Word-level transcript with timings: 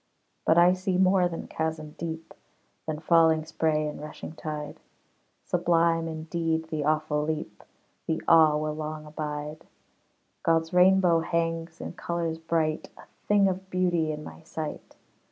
But 0.47 0.57
I 0.57 0.73
see 0.73 0.97
more 0.97 1.29
than 1.29 1.45
chasm 1.45 1.93
deep, 1.95 2.33
Than 2.87 2.97
falling 2.97 3.45
spray 3.45 3.85
and 3.87 4.01
rushing 4.01 4.31
tide. 4.33 4.79
Sublime, 5.45 6.07
indeed, 6.07 6.69
the 6.69 6.83
awful 6.83 7.21
leap; 7.21 7.61
The 8.07 8.19
awe 8.27 8.57
will 8.57 8.73
long 8.73 9.05
abide 9.05 9.67
God's 10.41 10.73
rainbow 10.73 11.19
hangs 11.19 11.79
in 11.79 11.93
colors 11.93 12.39
bright, 12.39 12.89
A 12.97 13.03
thing 13.27 13.47
of 13.47 13.69
beauty 13.69 14.11
in 14.11 14.23
my 14.23 14.41
sight. 14.41 14.95